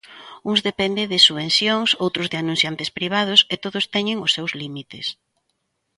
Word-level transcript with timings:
Uns 0.49 0.59
dependen 0.69 1.11
de 1.11 1.19
subvencións, 1.27 1.89
outros 2.05 2.27
de 2.31 2.37
anunciantes 2.43 2.89
privados 2.97 3.39
e 3.53 3.55
todos 3.63 3.85
teñen 3.95 4.17
os 4.25 4.31
seus 4.37 4.51
límites. 4.61 5.05